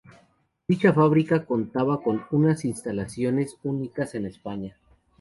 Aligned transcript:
Dicha 0.67 0.93
fábrica 0.93 1.45
contaba 1.45 2.01
con 2.01 2.23
unas 2.31 2.65
instalaciones 2.65 3.57
únicas 3.61 4.15
en 4.15 4.25
España. 4.25 4.75